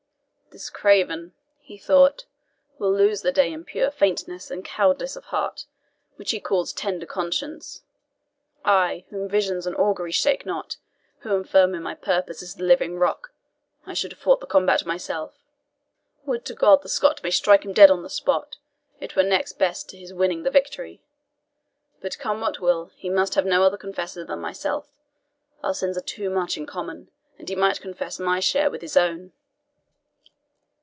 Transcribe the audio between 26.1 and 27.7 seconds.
much in common, and he